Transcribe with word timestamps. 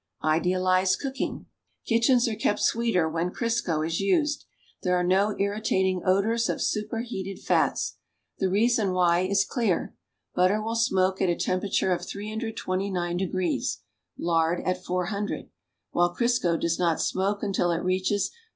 IDEALIZED 0.23 0.99
COOKING 0.99 1.45
Kitchens 1.85 2.27
are 2.27 2.33
kept 2.35 2.59
sweeter 2.59 3.07
when 3.07 3.29
Crisco 3.29 3.85
is 3.85 3.99
used. 3.99 4.45
There 4.81 4.95
are 4.97 5.03
no 5.03 5.35
irritating 5.37 6.01
odors 6.03 6.49
of 6.49 6.59
superheated 6.59 7.37
fats. 7.39 7.97
The 8.39 8.49
reason 8.49 8.93
why 8.93 9.19
is 9.19 9.45
clear. 9.45 9.93
Butter 10.33 10.59
will 10.59 10.73
smoke 10.73 11.21
at 11.21 11.29
a 11.29 11.35
temijeratue 11.35 11.93
of 11.93 12.01
?^^29 12.01 13.19
degrees, 13.19 13.81
lard 14.17 14.63
at 14.65 14.83
400, 14.83 15.51
while 15.91 16.15
Crisco 16.15 16.59
does 16.59 16.79
not 16.79 16.99
smoke 16.99 17.43
until 17.43 17.69
it 17.69 17.83
reaches 17.83 18.29
4. 18.29 18.33